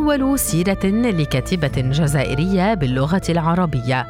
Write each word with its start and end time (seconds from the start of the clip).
أول 0.00 0.38
سيرة 0.38 0.84
لكاتبة 0.84 1.90
جزائرية 1.90 2.74
باللغة 2.74 3.22
العربية. 3.28 4.06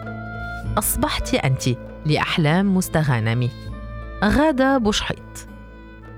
أصبحت 0.79 1.34
أنت 1.34 1.62
لأحلام 2.07 2.77
مستغانمي 2.77 3.50
غادة 4.25 4.79
بوشحيط. 4.79 5.48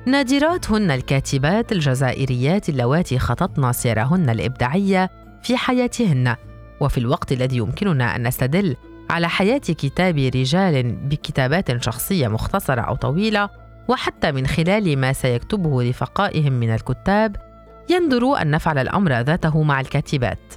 نادرات 0.06 0.70
هن 0.70 0.90
الكاتبات 0.90 1.72
الجزائريات 1.72 2.68
اللواتي 2.68 3.18
خططن 3.18 3.72
سيرهن 3.72 4.30
الإبداعية 4.30 5.10
في 5.42 5.56
حياتهن 5.56 6.36
وفي 6.80 6.98
الوقت 6.98 7.32
الذي 7.32 7.56
يمكننا 7.56 8.16
أن 8.16 8.26
نستدل 8.26 8.76
على 9.10 9.28
حياة 9.28 9.58
كتاب 9.58 10.18
رجال 10.18 10.92
بكتابات 10.92 11.84
شخصية 11.84 12.28
مختصرة 12.28 12.80
أو 12.80 12.96
طويلة 12.96 13.48
وحتى 13.88 14.32
من 14.32 14.46
خلال 14.46 14.98
ما 14.98 15.12
سيكتبه 15.12 15.88
رفقائهم 15.88 16.52
من 16.52 16.74
الكتاب 16.74 17.51
يندر 17.90 18.42
أن 18.42 18.50
نفعل 18.50 18.78
الأمر 18.78 19.20
ذاته 19.20 19.62
مع 19.62 19.80
الكاتبات. 19.80 20.54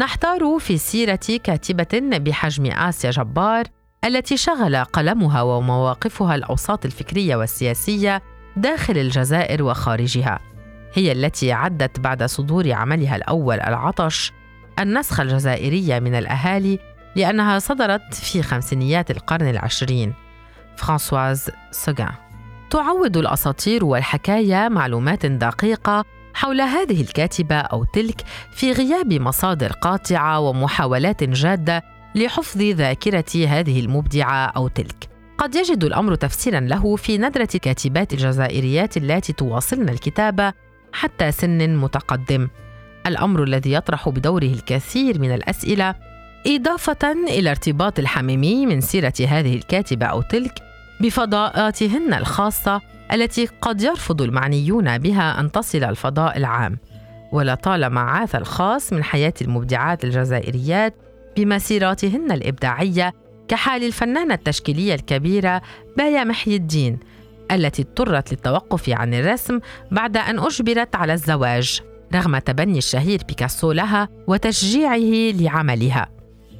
نحتار 0.00 0.58
في 0.58 0.78
سيرة 0.78 1.20
كاتبة 1.44 2.18
بحجم 2.18 2.66
آسيا 2.66 3.10
جبار 3.10 3.64
التي 4.04 4.36
شغل 4.36 4.76
قلمها 4.76 5.42
ومواقفها 5.42 6.34
الأوساط 6.34 6.84
الفكرية 6.84 7.36
والسياسية 7.36 8.22
داخل 8.56 8.98
الجزائر 8.98 9.62
وخارجها. 9.62 10.40
هي 10.94 11.12
التي 11.12 11.52
عدت 11.52 12.00
بعد 12.00 12.22
صدور 12.22 12.72
عملها 12.72 13.16
الأول 13.16 13.60
العطش 13.60 14.32
النسخ 14.78 15.20
الجزائرية 15.20 15.98
من 15.98 16.14
الأهالي 16.14 16.78
لأنها 17.16 17.58
صدرت 17.58 18.14
في 18.14 18.42
خمسينيات 18.42 19.10
القرن 19.10 19.48
العشرين. 19.48 20.14
فرانسواز 20.76 21.50
سوغان. 21.70 22.12
تعوض 22.70 23.16
الأساطير 23.16 23.84
والحكايا 23.84 24.68
معلومات 24.68 25.26
دقيقة 25.26 26.04
حول 26.36 26.60
هذه 26.60 27.00
الكاتبة 27.00 27.56
أو 27.56 27.84
تلك 27.84 28.20
في 28.50 28.72
غياب 28.72 29.12
مصادر 29.12 29.72
قاطعة 29.72 30.40
ومحاولات 30.40 31.24
جادة 31.24 31.84
لحفظ 32.14 32.62
ذاكرة 32.62 33.46
هذه 33.46 33.80
المبدعة 33.80 34.46
أو 34.46 34.68
تلك. 34.68 35.08
قد 35.38 35.54
يجد 35.54 35.84
الأمر 35.84 36.14
تفسيرا 36.14 36.60
له 36.60 36.96
في 36.96 37.18
ندرة 37.18 37.48
الكاتبات 37.54 38.12
الجزائريات 38.12 38.96
اللاتي 38.96 39.32
تواصلن 39.32 39.88
الكتابة 39.88 40.52
حتى 40.92 41.32
سن 41.32 41.76
متقدم. 41.76 42.48
الأمر 43.06 43.42
الذي 43.42 43.72
يطرح 43.72 44.08
بدوره 44.08 44.46
الكثير 44.46 45.20
من 45.20 45.34
الأسئلة 45.34 45.94
إضافة 46.46 47.12
إلى 47.28 47.50
ارتباط 47.50 47.98
الحميمي 47.98 48.66
من 48.66 48.80
سيرة 48.80 49.14
هذه 49.28 49.54
الكاتبة 49.54 50.06
أو 50.06 50.22
تلك 50.22 50.54
بفضاءاتهن 51.00 52.14
الخاصة 52.14 52.80
التي 53.12 53.46
قد 53.60 53.82
يرفض 53.82 54.22
المعنيون 54.22 54.98
بها 54.98 55.40
أن 55.40 55.52
تصل 55.52 55.84
الفضاء 55.84 56.36
العام 56.36 56.78
ولطالما 57.32 58.00
عاث 58.00 58.34
الخاص 58.34 58.92
من 58.92 59.04
حياة 59.04 59.34
المبدعات 59.42 60.04
الجزائريات 60.04 60.94
بمسيراتهن 61.36 62.32
الإبداعية 62.32 63.14
كحال 63.48 63.84
الفنانة 63.84 64.34
التشكيلية 64.34 64.94
الكبيرة 64.94 65.62
بايا 65.96 66.24
محي 66.24 66.56
الدين 66.56 66.98
التي 67.52 67.82
اضطرت 67.82 68.32
للتوقف 68.32 68.90
عن 68.90 69.14
الرسم 69.14 69.60
بعد 69.90 70.16
أن 70.16 70.38
أجبرت 70.38 70.96
على 70.96 71.12
الزواج 71.12 71.80
رغم 72.14 72.38
تبني 72.38 72.78
الشهير 72.78 73.20
بيكاسو 73.28 73.72
لها 73.72 74.08
وتشجيعه 74.26 75.32
لعملها. 75.40 76.08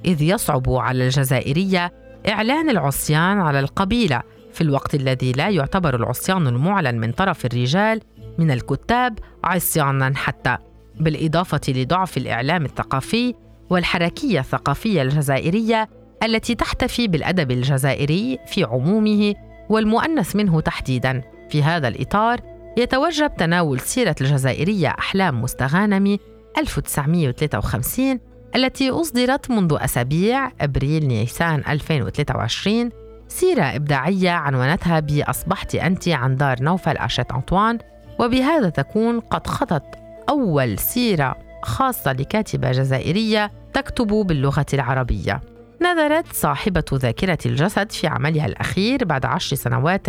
إذ 0.04 0.22
يصعب 0.22 0.70
على 0.70 1.04
الجزائرية 1.04 1.92
إعلان 2.28 2.70
العصيان 2.70 3.40
على 3.40 3.60
القبيلة 3.60 4.22
في 4.56 4.62
الوقت 4.62 4.94
الذي 4.94 5.32
لا 5.32 5.48
يعتبر 5.48 5.96
العصيان 5.96 6.46
المعلن 6.46 6.98
من 6.98 7.12
طرف 7.12 7.46
الرجال 7.46 8.00
من 8.38 8.50
الكتاب 8.50 9.18
عصيانا 9.44 10.12
حتى 10.16 10.56
بالإضافة 11.00 11.60
لضعف 11.68 12.16
الإعلام 12.16 12.64
الثقافي 12.64 13.34
والحركية 13.70 14.40
الثقافية 14.40 15.02
الجزائرية 15.02 15.88
التي 16.22 16.54
تحتفي 16.54 17.08
بالأدب 17.08 17.50
الجزائري 17.50 18.38
في 18.46 18.64
عمومه 18.64 19.34
والمؤنث 19.68 20.36
منه 20.36 20.60
تحديدا. 20.60 21.22
في 21.50 21.62
هذا 21.62 21.88
الإطار 21.88 22.40
يتوجب 22.78 23.36
تناول 23.36 23.80
سيرة 23.80 24.16
الجزائرية 24.20 24.88
أحلام 24.88 25.42
مستغانمي 25.42 26.18
1953 26.58 28.20
التي 28.54 28.90
أصدرت 28.90 29.50
منذ 29.50 29.76
أسابيع 29.80 30.52
أبريل 30.60 31.08
نيسان 31.08 31.62
2023 31.68 32.90
سيرة 33.36 33.62
إبداعية 33.62 34.30
عنونتها 34.30 35.00
بأصبحت 35.00 35.74
أنت 35.74 36.08
عن 36.08 36.36
دار 36.36 36.62
نوفل 36.62 36.96
أشيت 36.96 37.32
أنطوان. 37.32 37.78
وبهذا 38.20 38.68
تكون 38.68 39.20
قد 39.20 39.46
خطت 39.46 39.84
أول 40.28 40.78
سيرة 40.78 41.36
خاصة 41.62 42.12
لكاتبة 42.12 42.70
جزائرية 42.70 43.52
تكتب 43.72 44.06
باللغة 44.06 44.66
العربية. 44.74 45.40
نظرت 45.82 46.32
صاحبة 46.32 46.84
ذاكرة 46.94 47.38
الجسد 47.46 47.92
في 47.92 48.06
عملها 48.06 48.46
الأخير 48.46 49.04
بعد 49.04 49.26
عشر 49.26 49.56
سنوات 49.56 50.06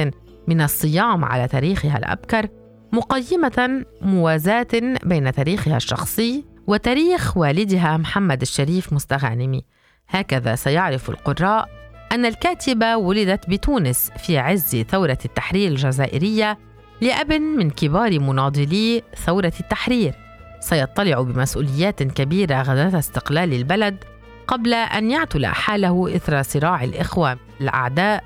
من 0.48 0.62
الصيام 0.62 1.26
على 1.26 1.48
تاريخها 1.48 1.98
الأبكر 1.98 2.48
مقيمة 2.92 3.86
موازاة 4.02 4.68
بين 5.04 5.32
تاريخها 5.32 5.78
الشخصي 5.78 6.46
وتاريخ 6.68 7.38
والدها 7.38 7.98
محمد 7.98 8.42
الشريف 8.42 8.94
مستغانمي. 8.94 9.66
هكذا 10.10 10.56
سيعرف 10.56 11.10
القراء 11.10 11.77
أن 12.12 12.25
الكاتبة 12.25 12.97
ولدت 12.97 13.50
بتونس 13.50 14.12
في 14.18 14.38
عز 14.38 14.75
ثورة 14.90 15.18
التحرير 15.25 15.72
الجزائرية 15.72 16.57
لأب 17.01 17.34
من 17.34 17.69
كبار 17.69 18.19
مناضلي 18.19 19.03
ثورة 19.25 19.53
التحرير. 19.59 20.13
سيطلع 20.59 21.22
بمسؤوليات 21.22 22.03
كبيرة 22.03 22.62
غداة 22.62 23.00
استقلال 23.00 23.53
البلد 23.53 24.03
قبل 24.47 24.73
أن 24.73 25.12
يعتل 25.12 25.45
حاله 25.45 26.16
إثر 26.16 26.41
صراع 26.41 26.84
الإخوة 26.84 27.38
الأعداء 27.62 28.24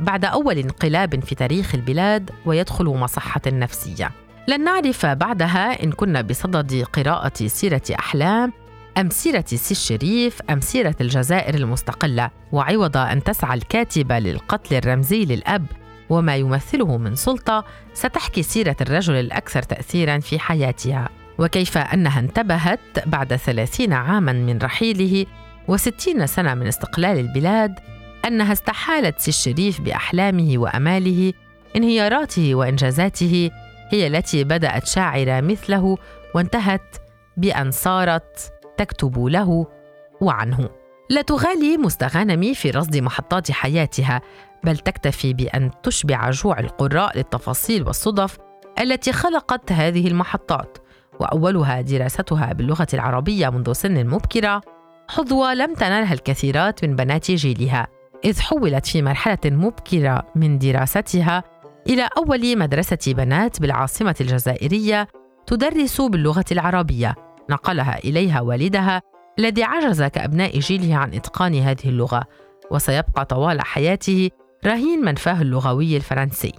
بعد 0.00 0.24
أول 0.24 0.58
انقلاب 0.58 1.24
في 1.24 1.34
تاريخ 1.34 1.74
البلاد 1.74 2.30
ويدخل 2.46 2.84
مصحة 2.84 3.40
نفسية. 3.46 4.10
لن 4.48 4.64
نعرف 4.64 5.06
بعدها 5.06 5.84
إن 5.84 5.92
كنا 5.92 6.20
بصدد 6.20 6.84
قراءة 6.92 7.46
سيرة 7.46 7.82
أحلام 7.98 8.52
أم 8.98 9.10
سيرة 9.10 9.44
سي 9.46 9.70
الشريف 9.70 10.42
أم 10.50 10.60
سيرة 10.60 10.96
الجزائر 11.00 11.54
المستقلة 11.54 12.30
وعوض 12.52 12.96
أن 12.96 13.22
تسعى 13.22 13.56
الكاتبة 13.56 14.18
للقتل 14.18 14.76
الرمزي 14.76 15.24
للأب 15.24 15.66
وما 16.10 16.36
يمثله 16.36 16.96
من 16.96 17.14
سلطة 17.14 17.64
ستحكي 17.94 18.42
سيرة 18.42 18.76
الرجل 18.80 19.14
الأكثر 19.14 19.62
تأثيرا 19.62 20.18
في 20.18 20.38
حياتها. 20.38 21.08
وكيف 21.38 21.78
أنها 21.78 22.20
انتبهت 22.20 22.80
بعد 23.06 23.36
ثلاثين 23.36 23.92
عاما 23.92 24.32
من 24.32 24.58
رحيله 24.58 25.26
وستين 25.68 26.26
سنة 26.26 26.54
من 26.54 26.66
استقلال 26.66 27.18
البلاد 27.18 27.74
أنها 28.26 28.52
استحالت 28.52 29.20
سي 29.20 29.28
الشريف 29.28 29.80
بأحلامه 29.80 30.58
وأماله 30.58 31.32
انهياراته 31.76 32.54
وإنجازاته 32.54 33.50
هي 33.90 34.06
التي 34.06 34.44
بدأت 34.44 34.86
شاعرة 34.86 35.40
مثله 35.40 35.96
وانتهت 36.34 36.96
بأن 37.36 37.70
صارت 37.70 38.52
تكتب 38.84 39.18
له 39.18 39.66
وعنه. 40.20 40.68
لا 41.10 41.22
تغالي 41.22 41.76
مستغانمي 41.76 42.54
في 42.54 42.70
رصد 42.70 42.96
محطات 42.96 43.50
حياتها 43.50 44.20
بل 44.64 44.78
تكتفي 44.78 45.32
بأن 45.32 45.70
تشبع 45.82 46.30
جوع 46.30 46.58
القراء 46.58 47.16
للتفاصيل 47.16 47.86
والصدف 47.86 48.38
التي 48.80 49.12
خلقت 49.12 49.72
هذه 49.72 50.08
المحطات. 50.08 50.78
وأولها 51.20 51.80
دراستها 51.80 52.52
باللغة 52.52 52.86
العربية 52.94 53.48
منذ 53.48 53.72
سن 53.72 54.06
مبكرة 54.06 54.60
حظوه 55.08 55.54
لم 55.54 55.74
تنالها 55.74 56.12
الكثيرات 56.12 56.84
من 56.84 56.96
بنات 56.96 57.30
جيلها 57.30 57.86
إذ 58.24 58.40
حولت 58.40 58.86
في 58.86 59.02
مرحلة 59.02 59.38
مبكرة 59.44 60.26
من 60.34 60.58
دراستها 60.58 61.44
إلى 61.88 62.08
أول 62.16 62.58
مدرسة 62.58 62.98
بنات 63.06 63.60
بالعاصمة 63.60 64.14
الجزائرية 64.20 65.08
تدرس 65.46 66.00
باللغة 66.00 66.44
العربية. 66.52 67.14
نقلها 67.52 67.98
إليها 67.98 68.40
والدها 68.40 69.02
الذي 69.38 69.64
عجز 69.64 70.02
كابناء 70.02 70.58
جيله 70.58 70.96
عن 70.96 71.14
إتقان 71.14 71.54
هذه 71.54 71.84
اللغة 71.84 72.24
وسيبقى 72.70 73.24
طوال 73.24 73.60
حياته 73.60 74.30
رهين 74.66 75.00
منفاه 75.04 75.42
اللغوي 75.42 75.96
الفرنسي. 75.96 76.52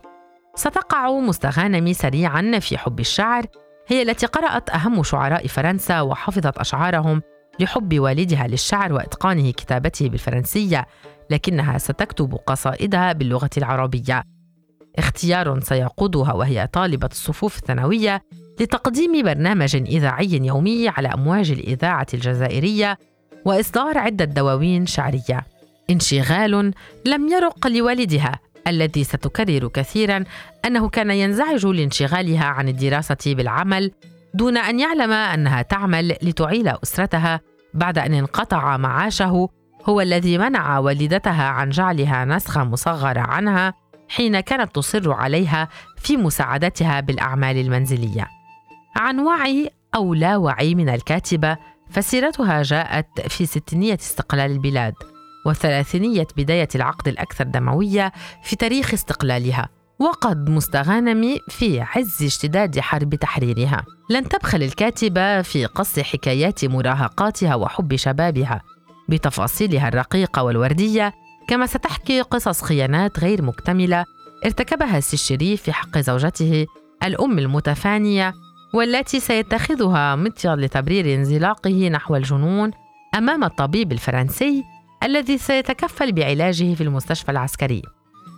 ستقع 0.55 1.11
مستغانمي 1.11 1.93
سريعا 1.93 2.59
في 2.59 2.77
حب 2.77 2.99
الشعر 2.99 3.45
هي 3.87 4.01
التي 4.01 4.25
قرأت 4.25 4.69
أهم 4.69 5.03
شعراء 5.03 5.47
فرنسا 5.47 6.01
وحفظت 6.01 6.57
أشعارهم 6.57 7.21
لحب 7.59 7.99
والدها 7.99 8.47
للشعر 8.47 8.93
وإتقانه 8.93 9.51
كتابته 9.51 10.09
بالفرنسية 10.09 10.85
لكنها 11.29 11.77
ستكتب 11.77 12.33
قصائدها 12.47 13.13
باللغة 13.13 13.49
العربية. 13.57 14.23
اختيار 14.97 15.59
سيقودها 15.59 16.33
وهي 16.33 16.67
طالبة 16.67 17.09
الصفوف 17.11 17.57
الثانوية 17.57 18.23
لتقديم 18.59 19.23
برنامج 19.23 19.75
إذاعي 19.75 20.39
يومي 20.43 20.89
على 20.89 21.07
أمواج 21.07 21.51
الإذاعة 21.51 22.07
الجزائرية 22.13 22.97
وإصدار 23.45 23.97
عدة 23.97 24.25
دواوين 24.25 24.85
شعرية. 24.85 25.45
انشغال 25.89 26.73
لم 27.05 27.27
يرق 27.27 27.67
لوالدها 27.67 28.39
الذي 28.67 29.03
ستكرر 29.03 29.67
كثيرا 29.67 30.23
أنه 30.65 30.89
كان 30.89 31.11
ينزعج 31.11 31.65
لانشغالها 31.65 32.45
عن 32.45 32.67
الدراسة 32.67 33.17
بالعمل 33.25 33.91
دون 34.33 34.57
أن 34.57 34.79
يعلم 34.79 35.11
أنها 35.11 35.61
تعمل 35.61 36.07
لتعيل 36.21 36.67
أسرتها 36.67 37.41
بعد 37.73 37.97
أن 37.97 38.13
انقطع 38.13 38.77
معاشه. 38.77 39.49
هو 39.85 40.01
الذي 40.01 40.37
منع 40.37 40.77
والدتها 40.79 41.43
عن 41.43 41.69
جعلها 41.69 42.25
نسخة 42.25 42.63
مصغرة 42.63 43.19
عنها 43.19 43.73
حين 44.09 44.39
كانت 44.39 44.75
تصر 44.75 45.11
عليها 45.11 45.69
في 45.97 46.17
مساعدتها 46.17 46.99
بالأعمال 46.99 47.57
المنزلية. 47.57 48.27
عن 48.95 49.19
وعي 49.19 49.69
أو 49.95 50.13
لا 50.13 50.37
وعي 50.37 50.75
من 50.75 50.89
الكاتبة 50.89 51.57
فسيرتها 51.89 52.61
جاءت 52.61 53.21
في 53.27 53.45
ستينية 53.45 53.97
استقلال 54.01 54.51
البلاد 54.51 54.93
وثلاثينية 55.45 56.27
بداية 56.37 56.67
العقد 56.75 57.07
الأكثر 57.07 57.43
دموية 57.43 58.11
في 58.43 58.55
تاريخ 58.55 58.93
استقلالها 58.93 59.69
وقد 59.99 60.49
مستغانم 60.49 61.37
في 61.49 61.81
عز 61.81 62.23
اشتداد 62.23 62.79
حرب 62.79 63.15
تحريرها. 63.15 63.85
لن 64.09 64.29
تبخل 64.29 64.63
الكاتبة 64.63 65.41
في 65.41 65.65
قص 65.65 65.99
حكايات 65.99 66.65
مراهقاتها 66.65 67.55
وحب 67.55 67.95
شبابها 67.95 68.61
بتفاصيلها 69.09 69.87
الرقيقة 69.87 70.43
والوردية 70.43 71.13
كما 71.47 71.65
ستحكي 71.65 72.21
قصص 72.21 72.61
خيانات 72.61 73.19
غير 73.19 73.41
مكتملة 73.41 74.05
ارتكبها 74.45 74.99
سي 74.99 75.13
الشريف 75.13 75.61
في 75.61 75.73
حق 75.73 75.97
زوجته 75.97 76.65
الأم 77.03 77.39
المتفانية 77.39 78.33
والتي 78.73 79.19
سيتخذها 79.19 80.15
مطيا 80.15 80.55
لتبرير 80.55 81.15
انزلاقه 81.15 81.89
نحو 81.89 82.15
الجنون 82.15 82.71
أمام 83.15 83.43
الطبيب 83.43 83.91
الفرنسي 83.91 84.63
الذي 85.03 85.37
سيتكفل 85.37 86.11
بعلاجه 86.11 86.73
في 86.73 86.81
المستشفى 86.81 87.31
العسكري 87.31 87.81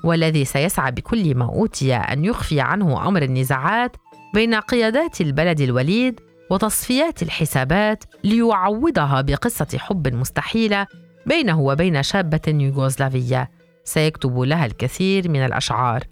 والذي 0.03 0.45
سيسعى 0.45 0.91
بكل 0.91 1.35
ما 1.35 1.45
أوتي 1.45 1.95
أن 1.95 2.25
يخفي 2.25 2.61
عنه 2.61 3.07
أمر 3.07 3.21
النزاعات 3.21 3.95
بين 4.33 4.55
قيادات 4.55 5.21
البلد 5.21 5.61
الوليد 5.61 6.19
وتصفيات 6.51 7.23
الحسابات 7.23 8.03
ليعوضها 8.23 9.21
بقصة 9.21 9.77
حب 9.77 10.15
مستحيلة 10.15 10.87
بينه 11.25 11.61
وبين 11.61 12.03
شابة 12.03 12.41
يوغوسلافية. 12.47 13.51
سيكتب 13.83 14.39
لها 14.39 14.65
الكثير 14.65 15.29
من 15.29 15.45
الأشعار. 15.45 16.03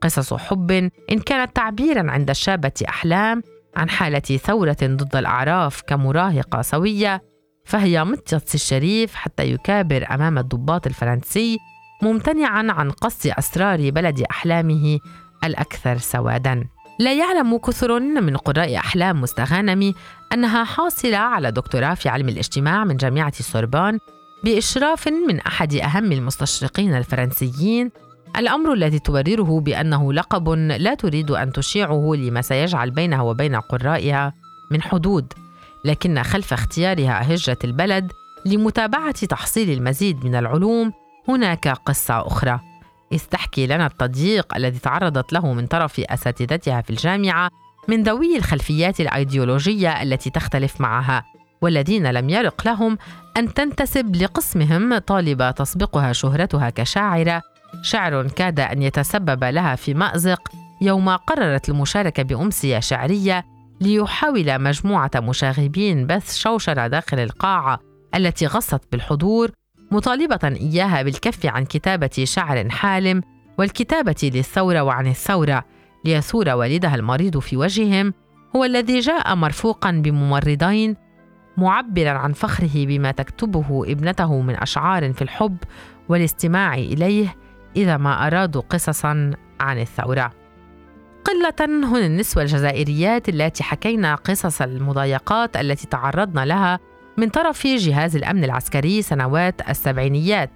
قصص 0.00 0.34
حب 0.34 0.70
إن 1.12 1.18
كانت 1.26 1.56
تعبيرا 1.56 2.10
عند 2.10 2.30
الشابة 2.30 2.72
أحلام 2.88 3.42
عن 3.76 3.90
حالة 3.90 4.20
ثورة 4.20 4.76
ضد 4.82 5.16
الأعراف 5.16 5.82
كمراهقة 5.82 6.62
سوية 6.62 7.22
فهي 7.64 8.04
مطية 8.04 8.42
الشريف 8.54 9.14
حتى 9.14 9.50
يكابر 9.50 10.06
أمام 10.10 10.38
الضباط 10.38 10.86
الفرنسي 10.86 11.58
ممتنعا 12.02 12.72
عن 12.72 12.90
قص 12.90 13.26
أسرار 13.26 13.90
بلد 13.90 14.20
أحلامه 14.30 14.98
الأكثر 15.44 15.98
سوادا. 15.98 16.64
لا 16.98 17.14
يعلم 17.14 17.56
كثر 17.58 18.00
من 18.00 18.36
قراء 18.36 18.76
أحلام 18.76 19.20
مستغانم 19.20 19.94
أنها 20.32 20.64
حاصلة 20.64 21.16
على 21.16 21.52
دكتوراه 21.52 21.94
في 21.94 22.08
علم 22.08 22.28
الاجتماع 22.28 22.84
من 22.84 22.96
جامعة 22.96 23.32
السوربون 23.40 23.98
بإشراف 24.44 25.08
من 25.08 25.40
أحد 25.40 25.74
أهم 25.74 26.12
المستشرقين 26.12 26.94
الفرنسيين 26.94 27.90
الأمر 28.38 28.72
الذي 28.72 28.98
تبرره 28.98 29.60
بأنه 29.60 30.12
لقب 30.12 30.48
لا 30.48 30.94
تريد 30.94 31.30
أن 31.30 31.52
تشيعه 31.52 32.12
لما 32.14 32.42
سيجعل 32.42 32.90
بينها 32.90 33.22
وبين 33.22 33.56
قرائها 33.56 34.32
من 34.70 34.82
حدود 34.82 35.32
لكن 35.84 36.22
خلف 36.22 36.52
اختيارها 36.52 37.34
هجرة 37.34 37.58
البلد 37.64 38.12
لمتابعة 38.46 39.26
تحصيل 39.26 39.70
المزيد 39.70 40.24
من 40.24 40.34
العلوم 40.34 40.92
هناك 41.28 41.68
قصة 41.68 42.26
أخرى. 42.26 42.60
إذ 43.12 43.18
تحكي 43.18 43.66
لنا 43.66 43.86
التضييق 43.86 44.56
الذي 44.56 44.78
تعرضت 44.78 45.32
له 45.32 45.52
من 45.52 45.66
طرف 45.66 46.00
أساتذتها 46.00 46.80
في 46.80 46.90
الجامعة 46.90 47.50
من 47.88 48.02
ذوي 48.02 48.36
الخلفيات 48.36 49.00
الأيديولوجية 49.00 50.02
التي 50.02 50.30
تختلف 50.30 50.80
معها 50.80 51.24
والذين 51.62 52.10
لم 52.10 52.30
يرق 52.30 52.66
لهم 52.66 52.98
أن 53.36 53.54
تنتسب 53.54 54.16
لقسمهم 54.16 54.98
طالبة 54.98 55.50
تسبقها 55.50 56.12
شهرتها 56.12 56.70
كشاعرة 56.70 57.42
شعر 57.82 58.28
كاد 58.28 58.60
أن 58.60 58.82
يتسبب 58.82 59.44
لها 59.44 59.74
في 59.74 59.94
مأزق 59.94 60.48
يوم 60.80 61.08
قررت 61.08 61.68
المشاركة 61.68 62.22
بأمسية 62.22 62.78
شعرية 62.78 63.44
ليحاول 63.80 64.62
مجموعة 64.62 65.10
مشاغبين 65.16 66.06
بث 66.06 66.36
شوشرة 66.36 66.86
داخل 66.86 67.18
القاعة 67.18 67.80
التي 68.14 68.46
غصت 68.46 68.80
بالحضور 68.92 69.50
مطالبة 69.90 70.38
إياها 70.44 71.02
بالكف 71.02 71.46
عن 71.46 71.64
كتابة 71.64 72.24
شعر 72.24 72.68
حالم 72.70 73.22
والكتابة 73.58 74.30
للثورة 74.34 74.80
وعن 74.80 75.06
الثورة 75.06 75.64
ليثور 76.04 76.48
والدها 76.48 76.94
المريض 76.94 77.38
في 77.38 77.56
وجههم 77.56 78.14
هو 78.56 78.64
الذي 78.64 79.00
جاء 79.00 79.34
مرفوقا 79.34 79.90
بممرضين 79.90 80.96
معبرا 81.56 82.10
عن 82.10 82.32
فخره 82.32 82.86
بما 82.86 83.10
تكتبه 83.10 83.84
ابنته 83.92 84.40
من 84.40 84.56
أشعار 84.56 85.12
في 85.12 85.22
الحب 85.22 85.56
والاستماع 86.08 86.74
إليه 86.74 87.36
إذا 87.76 87.96
ما 87.96 88.26
أرادوا 88.26 88.62
قصصا 88.62 89.30
عن 89.60 89.78
الثورة. 89.78 90.32
قلة 91.24 91.86
هن 91.88 92.04
النسوة 92.04 92.42
الجزائريات 92.42 93.28
التي 93.28 93.62
حكينا 93.62 94.14
قصص 94.14 94.62
المضايقات 94.62 95.56
التي 95.56 95.86
تعرضن 95.86 96.44
لها 96.44 96.78
من 97.16 97.28
طرف 97.28 97.66
جهاز 97.66 98.16
الأمن 98.16 98.44
العسكري 98.44 99.02
سنوات 99.02 99.68
السبعينيات 99.68 100.50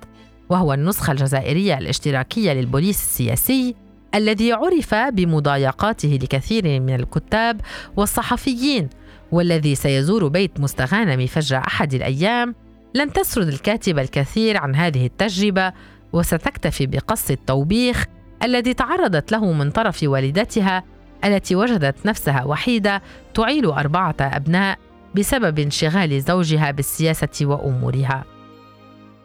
وهو 0.48 0.72
النسخة 0.72 1.12
الجزائرية 1.12 1.78
الاشتراكية 1.78 2.52
للبوليس 2.52 3.02
السياسي 3.02 3.74
الذي 4.14 4.52
عرف 4.52 4.94
بمضايقاته 4.94 6.18
لكثير 6.22 6.80
من 6.80 6.94
الكتاب 6.94 7.60
والصحفيين 7.96 8.88
والذي 9.32 9.74
سيزور 9.74 10.28
بيت 10.28 10.60
مستغانم 10.60 11.26
فجر 11.26 11.56
أحد 11.58 11.94
الأيام. 11.94 12.54
لن 12.94 13.12
تسرد 13.12 13.48
الكاتبة 13.48 14.02
الكثير 14.02 14.56
عن 14.56 14.74
هذه 14.74 15.06
التجربة 15.06 15.72
وستكتفي 16.12 16.86
بقص 16.86 17.30
التوبيخ 17.30 18.04
الذي 18.42 18.74
تعرضت 18.74 19.32
له 19.32 19.52
من 19.52 19.70
طرف 19.70 20.00
والدتها 20.02 20.84
التي 21.24 21.54
وجدت 21.56 22.06
نفسها 22.06 22.44
وحيدة 22.44 23.02
تعيل 23.34 23.66
أربعة 23.66 24.16
أبناء 24.20 24.78
بسبب 25.14 25.58
انشغال 25.58 26.20
زوجها 26.20 26.70
بالسياسة 26.70 27.46
وأمورها. 27.46 28.24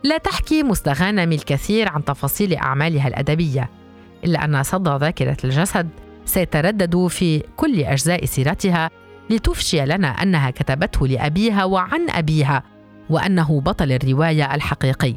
لا 0.04 0.18
تحكي 0.18 0.64
مستغانم 0.64 1.32
الكثير 1.32 1.90
عن 1.90 2.06
تفاصيل 2.06 2.54
أعمالها 2.54 3.08
الأدبية 3.08 3.70
إلا 4.24 4.46
أن 4.46 4.64
صدى 4.64 4.90
ذاكرة 4.90 5.38
الجسد 5.44 5.90
سيتردد 6.26 7.08
في 7.08 7.44
كل 7.56 7.84
أجزاء 7.84 8.26
سيرتها 8.26 8.90
لتفشي 9.30 9.86
لنا 9.86 10.08
أنها 10.08 10.50
كتبته 10.50 11.08
لأبيها 11.08 11.64
وعن 11.64 12.10
أبيها 12.10 12.64
وأنه 13.10 13.62
بطل 13.62 13.92
الرواية 13.92 14.56
الحقيقي. 14.56 15.16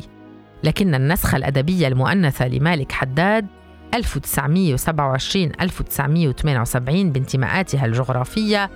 لكن 0.65 0.95
النسخة 0.95 1.37
الأدبية 1.37 1.89
المؤنثة 1.89 2.49
لمالك 2.49 2.93
حداد 2.93 3.47
1927 3.95 5.53
1978 5.61 7.13
بانتماءاتها 7.13 7.87
الجغرافية 7.87 8.71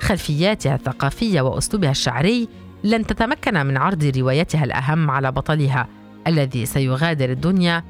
خلفياتها 0.00 0.74
الثقافية 0.74 1.40
وأسلوبها 1.40 1.90
الشعري 1.90 2.48
لن 2.84 3.06
تتمكن 3.06 3.66
من 3.66 3.76
عرض 3.76 4.12
روايتها 4.18 4.64
الأهم 4.64 5.10
على 5.10 5.32
بطلها 5.32 5.88
الذي 6.26 6.66
سيغادر 6.66 7.30
الدنيا 7.30 7.84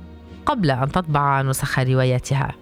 قبل 0.47 0.71
أن 0.71 0.93
تطبع 0.93 1.43
نسخ 1.43 1.79
رواياتها. 1.79 2.55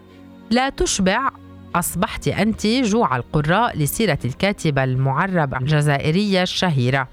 لا 0.50 0.68
تشبع 0.68 1.30
أصبحت 1.74 2.28
أنت 2.28 2.66
جوع 2.66 3.16
القراء 3.16 3.78
لسيرة 3.78 4.18
الكاتبة 4.24 4.84
المعرب 4.84 5.54
الجزائرية 5.54 6.42
الشهيرة 6.42 7.08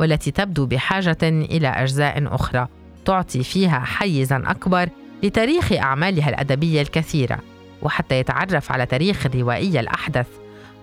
والتي 0.00 0.30
تبدو 0.30 0.66
بحاجة 0.66 1.18
إلى 1.22 1.68
أجزاء 1.68 2.34
أخرى. 2.34 2.68
تعطي 3.04 3.42
فيها 3.42 3.78
حيزا 3.78 4.42
أكبر 4.46 4.88
لتاريخ 5.22 5.72
أعمالها 5.72 6.28
الأدبية 6.28 6.82
الكثيرة 6.82 7.38
وحتى 7.82 8.18
يتعرف 8.18 8.72
على 8.72 8.86
تاريخ 8.86 9.26
الروائية 9.26 9.80
الأحدث. 9.80 10.26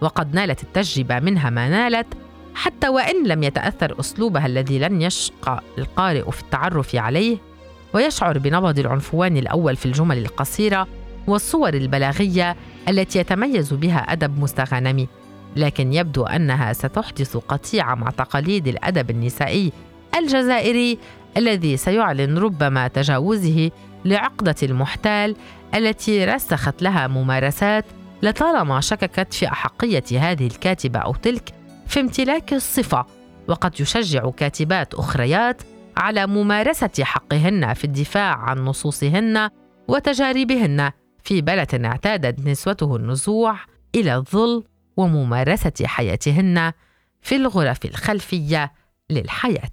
وقد 0.02 0.36
نالت 0.36 0.64
التجربة 0.64 1.20
منها 1.20 1.50
ما 1.50 1.70
نالت 1.70 2.08
حتى 2.56 2.90
وإن 2.90 3.28
لم 3.28 3.44
يتأثر 3.44 4.00
أسلوبها 4.00 4.46
الذي 4.46 4.80
لن 4.80 5.02
يشقى 5.02 5.62
القارئ 5.78 6.32
في 6.32 6.42
التعرف 6.42 6.96
عليه 6.96 7.38
ويشعر 7.94 8.38
بنبض 8.38 8.80
العنفوان 8.80 9.38
الأول 9.38 9.76
في 9.76 9.86
الجمل 9.86 10.18
القصيرة 10.18 10.88
والصور 11.28 11.74
البلاغية 11.74 12.56
التي 12.90 13.20
يتميز 13.20 13.74
بها 13.74 14.00
أدب 14.00 14.40
مستغانمي. 14.40 15.08
لكن 15.56 15.94
يبدو 15.94 16.24
أنها 16.24 16.74
ستحدث 16.74 17.38
قطيعة 17.38 17.96
مع 17.96 18.10
تقاليد 18.10 18.68
الأدب 18.68 19.10
النسائي 19.10 19.72
الجزائري 20.18 20.98
الذي 21.38 21.78
سيعلن 21.78 22.38
ربما 22.38 22.88
تجاوزه 22.88 23.72
لعقدة 24.06 24.56
المحتال 24.64 25.36
التي 25.76 26.26
رسخت 26.26 26.82
لها 26.82 27.08
ممارسات 27.08 27.86
لطالما 28.24 28.82
شككت 28.82 29.34
في 29.34 29.48
أحقية 29.48 30.04
هذه 30.12 30.48
الكاتبة 30.48 31.00
أو 31.00 31.14
تلك 31.16 31.54
في 31.88 32.00
امتلاك 32.00 32.54
الصفة. 32.54 33.06
وقد 33.48 33.82
يشجع 33.82 34.30
كاتبات 34.30 34.94
أخريات 34.94 35.62
على 35.98 36.28
ممارسة 36.28 37.04
حقهن 37.04 37.74
في 37.74 37.84
الدفاع 37.84 38.36
عن 38.36 38.66
نصوصهن 38.66 39.50
وتجاربهن 39.88 40.92
في 41.24 41.42
بلد 41.42 41.86
اعتادت 41.86 42.48
نسوته 42.48 42.96
النزوع 42.96 43.56
إلى 43.96 44.16
الظل 44.16 44.64
وممارسة 44.98 45.74
حياتهن 45.86 46.72
في 47.22 47.36
الغرف 47.36 47.86
الخلفية 47.86 48.72
للحياة. 49.10 49.72